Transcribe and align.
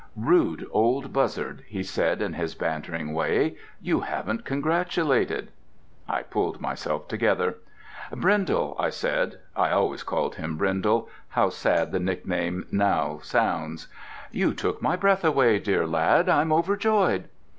"Rude 0.15 0.65
old 0.71 1.13
Buzzard," 1.13 1.63
he 1.67 1.83
said 1.83 2.23
in 2.23 2.33
his 2.33 2.55
bantering 2.55 3.13
way, 3.13 3.55
"you 3.79 3.99
haven't 3.99 4.45
congratulated!" 4.45 5.51
I 6.07 6.23
pulled 6.23 6.59
myself 6.59 7.07
together. 7.07 7.57
"Brindle," 8.11 8.75
I 8.79 8.89
said—I 8.89 9.69
always 9.69 10.01
called 10.01 10.37
him 10.37 10.57
Brindle; 10.57 11.07
how 11.29 11.49
sad 11.51 11.91
the 11.91 11.99
nickname 11.99 12.65
sounds 13.21 13.87
now—"you 13.91 14.55
took 14.55 14.81
my 14.81 14.95
breath 14.95 15.23
away. 15.23 15.59
Dear 15.59 15.85
lad, 15.85 16.29
I'm 16.29 16.51
overjoyed." 16.51 17.25